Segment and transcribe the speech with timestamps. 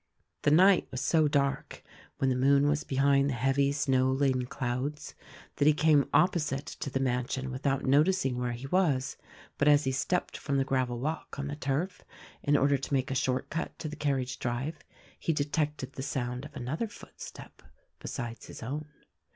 [0.41, 1.83] The night was so dark—
[2.17, 5.13] when the moon was behind the heavy, snow laden clouds—
[5.57, 9.15] that he came opposite to the mansion without noticing where he was;
[9.59, 12.03] but as he stepped from the gravel walk on the turf—
[12.41, 14.79] in order to make a short cut to the carriage drive—
[15.19, 17.61] he detected the sound of another footstep
[17.99, 18.87] besides his own.